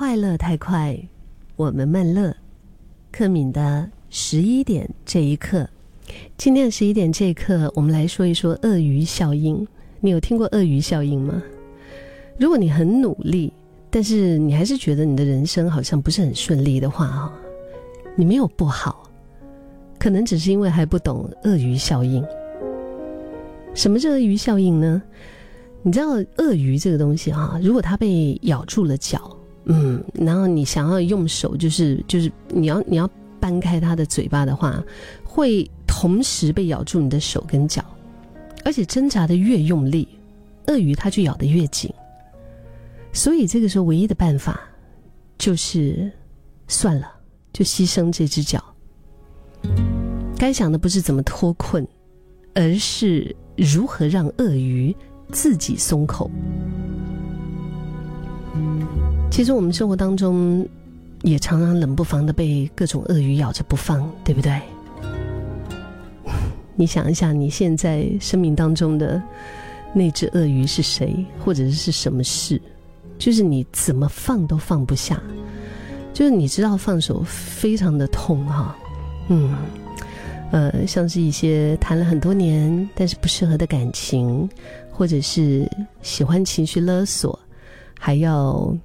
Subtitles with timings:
[0.00, 0.98] 快乐太快，
[1.56, 2.34] 我们慢乐。
[3.12, 5.68] 克敏的十一点这一刻，
[6.38, 9.68] 今天的十一点这一刻，我们来说一说鳄鱼效应。
[10.00, 11.42] 你有听过鳄鱼效应吗？
[12.38, 13.52] 如果你很努力，
[13.90, 17.32] 但是你还是觉得你的人生好像不是很顺利的话，哈，
[18.16, 19.02] 你没有不好，
[19.98, 22.24] 可能只是因为还不懂鳄鱼效应。
[23.74, 25.02] 什么是鳄鱼效应呢？
[25.82, 26.06] 你知道
[26.38, 29.36] 鳄鱼这个东西哈，如果它被咬住了脚，
[29.72, 34.82] 嗯，然后你想要用手，就是就是你要你要掰开它的嘴巴的话，
[35.24, 37.84] 会同时被咬住你的手跟脚，
[38.64, 40.08] 而且挣扎的越用力，
[40.66, 41.88] 鳄鱼它就咬得越紧。
[43.12, 44.60] 所以这个时候唯一的办法，
[45.38, 46.10] 就是
[46.66, 47.08] 算了，
[47.52, 48.62] 就牺牲这只脚。
[50.36, 51.86] 该想的不是怎么脱困，
[52.54, 54.94] 而是如何让鳄鱼。
[55.32, 56.28] 自己松口。
[59.30, 60.68] 其实我们生活当中，
[61.22, 64.60] 也常常冷不防的被各种鳄鱼咬着不放，对不对？
[66.74, 69.22] 你想一下，你现在生命当中的
[69.94, 72.60] 那只鳄鱼是谁，或者是什么事？
[73.18, 75.22] 就是你怎么放都放不下，
[76.12, 78.76] 就是你知道放手非常的痛哈，
[79.28, 79.56] 嗯。
[80.52, 84.50] 呃，像是一些谈了很多年但是不适合的感情，
[84.90, 85.70] 或者是
[86.02, 87.38] 喜欢情绪勒索，
[87.96, 88.76] 还要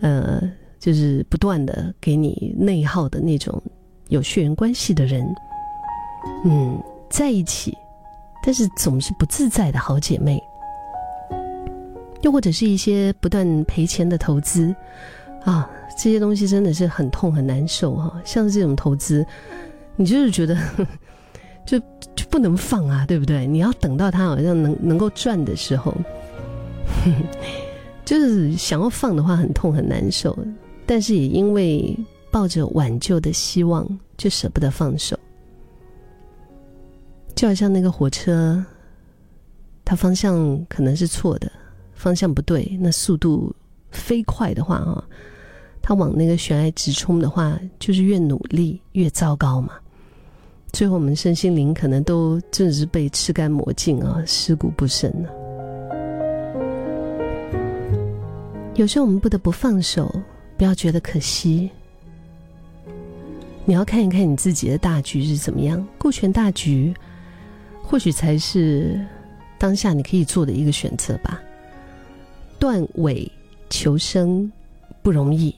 [0.00, 0.42] 呃，
[0.78, 3.62] 就是不断的给你内耗的那种
[4.08, 5.26] 有血缘关系的人，
[6.44, 7.76] 嗯，在一起，
[8.44, 10.42] 但是总是不自在的好姐妹，
[12.22, 14.74] 又或者是一些不断赔钱的投资
[15.44, 18.20] 啊，这些东西真的是很痛很难受哈。
[18.24, 19.26] 像这种投资，
[19.96, 20.56] 你就是觉得。
[21.66, 21.76] 就
[22.14, 23.44] 就不能放啊，对不对？
[23.44, 25.92] 你要等到它好像能能够赚的时候，
[28.06, 30.34] 就是想要放的话很痛很难受，
[30.86, 31.94] 但是也因为
[32.30, 35.18] 抱着挽救的希望，就舍不得放手。
[37.34, 38.64] 就好像那个火车，
[39.84, 41.50] 它方向可能是错的，
[41.92, 43.54] 方向不对，那速度
[43.90, 45.04] 飞快的话啊，
[45.82, 49.74] 它往那个悬崖直冲的话，就是越努力越糟糕嘛。
[50.72, 55.45] 最后，我们身心灵可能都真的是被吃干抹净啊，尸骨不剩了。
[58.76, 60.14] 有时候我们不得不放手，
[60.58, 61.70] 不要觉得可惜。
[63.64, 66.94] 你要看一看你自己的大局是怎么样，顾全大局，
[67.82, 69.00] 或许才是
[69.58, 71.40] 当下你可以做的一个选择吧。
[72.58, 73.30] 断尾
[73.70, 74.50] 求生
[75.02, 75.54] 不容易，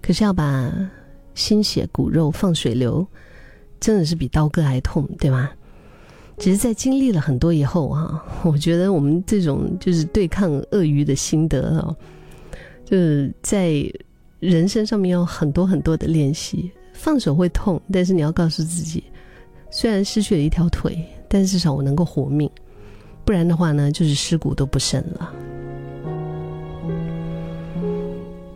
[0.00, 0.72] 可是要把
[1.34, 3.06] 心血骨肉放水流。
[3.78, 5.50] 真的是比刀割还痛，对吗？
[6.40, 11.94] 只是在经历了很多以后啊， 我觉得我们这种就是对抗鳄鱼的心得啊，
[12.84, 13.84] 就是在
[14.38, 16.70] 人生上面有很多很多的练习。
[16.94, 19.04] 放手会痛，但是你要告诉自己，
[19.70, 22.50] 虽然失去了一条腿，但至少我能够活命。
[23.24, 25.32] 不然的话呢，就是尸骨都不剩了。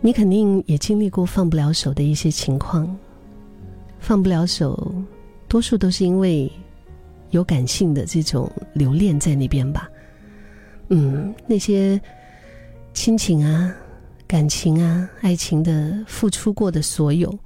[0.00, 2.96] 你肯定也经历过放不了手的一些情况。
[3.98, 4.94] 放不了手，
[5.46, 6.50] 多数都是因为
[7.30, 9.88] 有感性的这种留恋在那边吧。
[10.88, 12.00] 嗯，那些
[12.92, 13.74] 亲情啊、
[14.26, 17.36] 感情啊、爱情的付出过的所有，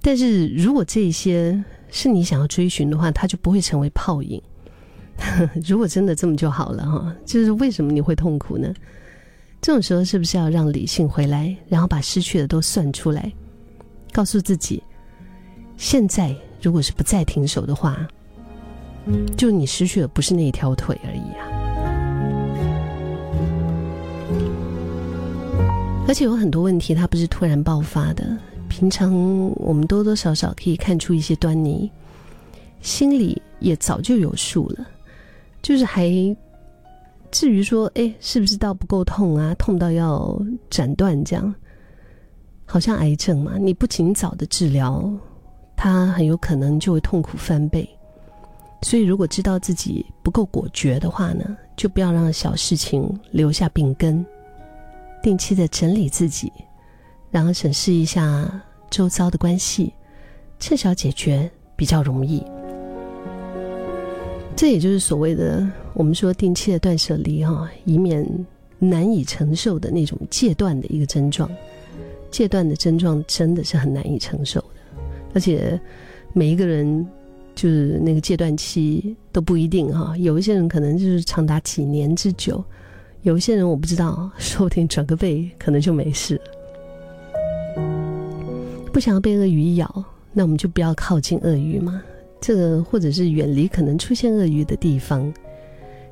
[0.00, 4.40] 但是如果这些是你想要追寻的话，它就不会成为泡影。
[5.66, 8.72] 如果真的这么就好了哈，就是为什么你会痛苦呢？
[9.62, 13.32] 这种时候是不是要让理性回来，然后把失去的都算出来，
[14.12, 14.82] 告诉自己？
[15.76, 18.06] 现在，如果是不再停手的话，
[19.36, 21.46] 就你失去的不是那一条腿而已啊！
[26.08, 28.36] 而且有很多问题，它不是突然爆发的，
[28.68, 29.12] 平常
[29.56, 31.90] 我们多多少少可以看出一些端倪，
[32.80, 34.86] 心里也早就有数了，
[35.62, 36.08] 就是还
[37.30, 39.54] 至于说，哎，是不是到不够痛啊？
[39.54, 40.40] 痛到要
[40.70, 41.54] 斩断这样？
[42.64, 45.08] 好像癌症嘛，你不尽早的治疗。
[45.76, 47.88] 他很有可能就会痛苦翻倍，
[48.86, 54.24] 所以如果知道自己不够果决的话呢，就不要让小事情留下病根，
[55.20, 56.52] 定期的整理自己，
[57.28, 58.48] 然后审视一下
[58.88, 59.92] 周遭的关系，
[60.60, 62.44] 趁小解决比较容易。
[64.54, 68.24] 这也就是所谓的我们说定期的断舍离哈，以免
[68.78, 71.50] 难以承受的那种戒断的一个症状。
[72.30, 75.02] 戒断的症状真的是很难以承受的。
[75.34, 75.76] 而且，
[76.32, 77.04] 每一个人
[77.56, 82.62] 就是那个戒断期都不一定哈，有一些人可能就是长达几年之久，
[83.22, 86.40] 有一些人我不知道，说不定转个背可能就没事。
[88.92, 92.02] 不想要被鳄鱼咬，那我们就不要靠近鳄鱼嘛。
[92.40, 95.32] 这个或者是远离可能出现鳄鱼的地方。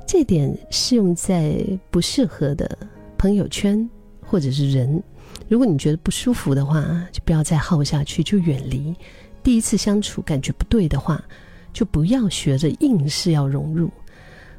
[0.07, 2.77] 这点适用在不适合的
[3.17, 3.89] 朋友圈
[4.21, 5.03] 或者是人。
[5.49, 6.83] 如果你觉得不舒服的话，
[7.13, 8.95] 就不要再耗下去，就远离。
[9.45, 11.23] 第一次相处感觉不对的话，
[11.73, 13.91] 就不要学着硬是要融入。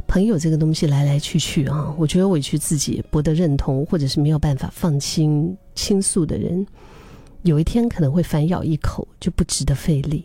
[0.08, 6.64] 朋友这个东西来来去去啊，我觉得委屈自己、博得认同，或者是没有办法放心倾诉的人，
[7.42, 10.24] 有一天可能会反咬一口，就不值得费力。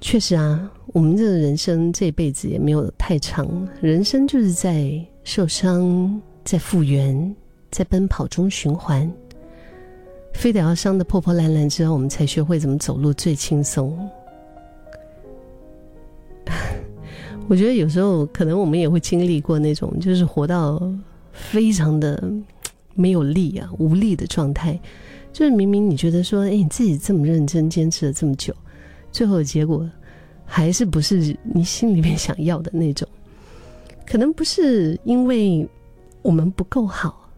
[0.00, 3.48] 确实啊，我们这个人生这辈子也没有太长，
[3.80, 7.34] 人生就是在受伤、在复原、
[7.70, 9.08] 在奔跑中循环。
[10.36, 13.98] 非得要伤得破破烂烂之后，我们才学会怎么走路最轻松。
[17.48, 20.80] 我觉得有时候可能我们也会经历过那种，就是活到
[21.32, 22.22] 非常的
[22.94, 24.78] 没有力啊、无力的状态。
[25.32, 28.54] 就是明明你觉得说，哎，你自己这么认真坚持了这么久，
[29.10, 29.88] 最后的结果
[30.44, 33.08] 还是不是你心里面想要的那种。
[34.06, 35.68] 可能不是因为
[36.22, 37.28] 我们不够好，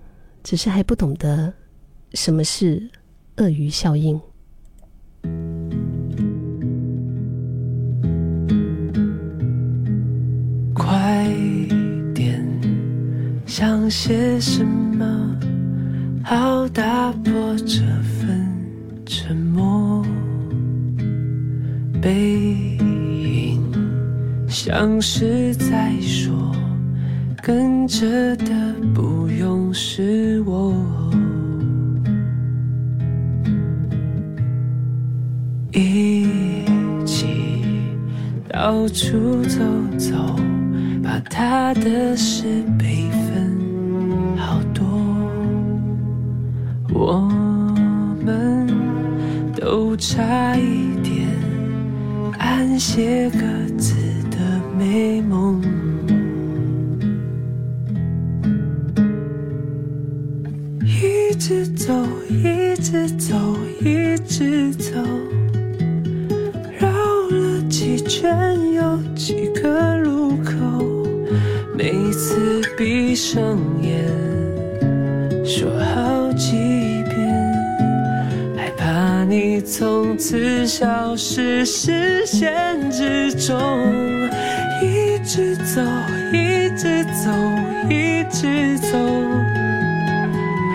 [0.42, 1.52] 只是还不懂得
[2.14, 2.90] 什么是
[3.36, 4.20] 鳄鱼效应。
[10.74, 11.26] 快
[12.14, 12.44] 点
[13.46, 15.36] 想些什么，
[16.24, 18.56] 好打破这份
[19.04, 20.04] 沉默。
[22.00, 23.60] 背影
[24.48, 26.54] 像是在说，
[27.42, 30.74] 跟着的不用是我。
[38.68, 39.64] 到处走
[39.96, 40.36] 走，
[41.02, 43.08] 把他的事背。
[46.92, 47.26] 我
[48.22, 48.66] 们
[49.56, 51.28] 都差一点
[52.38, 53.38] 安歇各
[53.78, 53.94] 自
[54.30, 54.36] 的
[54.78, 55.62] 美梦，
[60.84, 61.94] 一直走，
[62.28, 63.34] 一直走，
[63.80, 64.92] 一直走，
[68.20, 70.52] 圈有几个路口，
[71.72, 74.04] 每次闭上眼，
[75.44, 76.56] 说好几
[77.04, 77.16] 遍，
[78.56, 79.22] 害怕。
[79.22, 83.56] 你从此消失视线之中，
[84.82, 85.80] 一直走，
[86.32, 87.30] 一直走，
[87.88, 88.98] 一直走，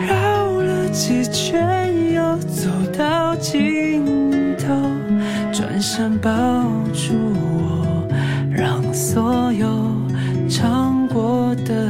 [0.07, 4.73] 绕了几圈又走到尽头，
[5.51, 6.31] 转身抱
[6.93, 8.07] 住我，
[8.51, 9.67] 让所有
[10.47, 11.89] 唱过的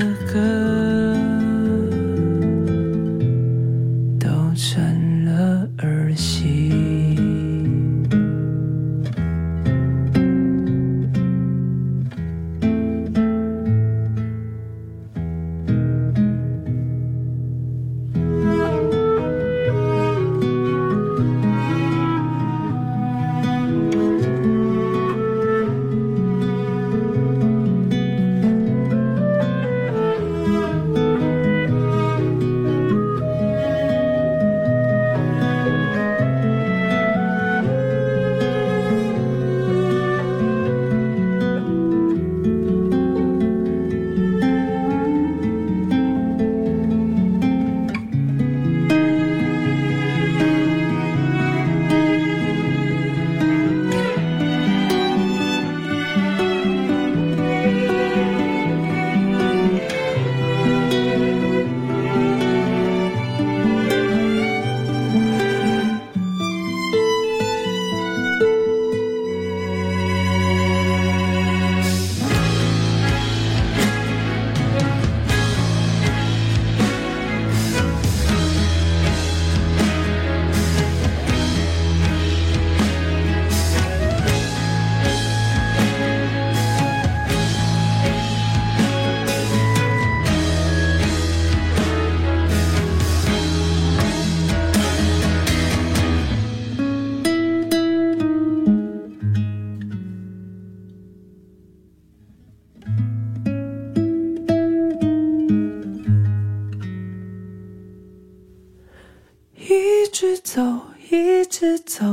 [110.14, 110.62] 直走，
[111.10, 112.06] 一直走，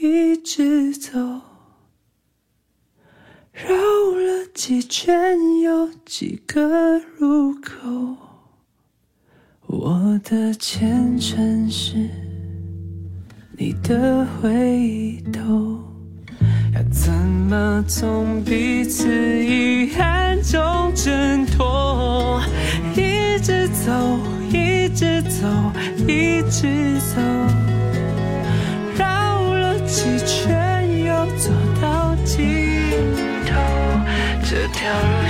[0.00, 1.12] 一直走，
[3.52, 8.16] 绕了几圈，有几个入口。
[9.68, 11.94] 我的前程是
[13.56, 15.78] 你的回头，
[16.74, 22.42] 要怎么从彼此遗憾中挣脱？
[22.96, 24.33] 一直走。
[24.94, 25.48] 直走，
[26.06, 27.20] 一直走，
[28.96, 31.50] 绕了几圈又走
[31.82, 32.44] 到尽
[33.44, 33.52] 头，
[34.44, 35.23] 这条路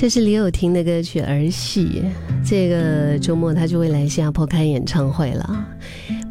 [0.00, 2.02] 这是李友廷的歌曲《儿戏》，
[2.42, 5.68] 这个周末他就会来新加坡开演唱会了。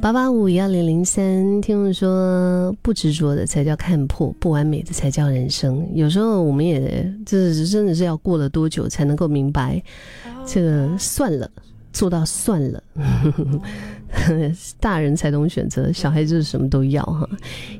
[0.01, 5.87] 八八五幺零零三，听众说不执着的才叫看破，不完美的才叫人生。
[5.93, 9.79] 有时候我们也就是真的是要过了多久才能够明白，
[10.47, 11.47] 这个算了，
[11.91, 12.83] 做到算了。
[14.79, 17.29] 大人才懂选择，小孩子什么都要哈。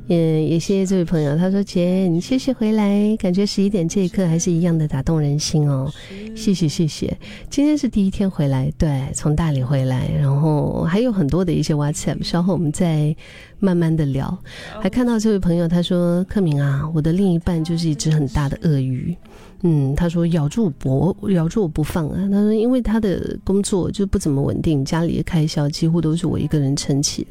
[0.08, 5.92] 也也谢谢这位朋友，他说姐你谢谢回来，感觉十一点这一刻还是一样的打动人心哦。
[6.36, 7.18] 谢谢谢谢，
[7.50, 13.16] 今天是第一天回来，对，从大理回来，然后还有很多的一些 WhatsApp，稍后我们再
[13.58, 14.38] 慢慢的聊。
[14.80, 19.18] 还看到这位朋友，他说克明啊，我的另一半就是一只很大的鳄鱼。
[19.62, 22.30] 嗯，他说咬住我脖，咬住我不放啊。
[22.32, 27.28] 他说，因为他的工作就不怎么稳定，家里的开销几乎都是我一个人撑起。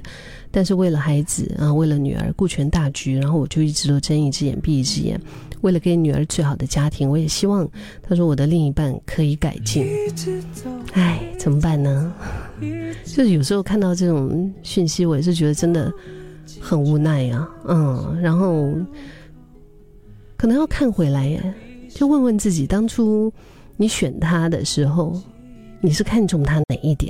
[0.50, 5.18] 但是为了孩子啊，为了女儿顾全大局，然后我就一直都睁一只眼闭一只眼。
[5.62, 7.66] 为了给女儿最好的家庭，我也希望
[8.02, 9.86] 他说我的另一半可以改进。
[10.92, 12.12] 唉，怎么办呢？
[13.06, 15.90] 就是有时候看到这种讯息，我也是觉得真的
[16.60, 17.48] 很无奈啊。
[17.66, 18.74] 嗯，然后
[20.36, 21.42] 可能要看回来耶。
[21.88, 23.32] 就问问自己，当初
[23.78, 25.18] 你选他的时候，
[25.80, 27.06] 你是看中他哪一点？